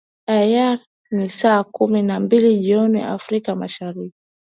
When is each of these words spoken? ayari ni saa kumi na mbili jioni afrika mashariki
ayari 0.37 0.81
ni 1.15 1.29
saa 1.29 1.63
kumi 1.63 2.01
na 2.01 2.19
mbili 2.19 2.59
jioni 2.59 3.01
afrika 3.01 3.55
mashariki 3.55 4.15